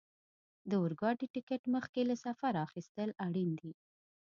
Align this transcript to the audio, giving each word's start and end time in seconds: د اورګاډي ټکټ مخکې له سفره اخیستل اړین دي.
د 0.69 0.71
اورګاډي 0.81 1.27
ټکټ 1.33 1.61
مخکې 1.75 2.01
له 2.09 2.15
سفره 2.25 2.59
اخیستل 2.67 3.09
اړین 3.25 3.49
دي. 3.59 3.71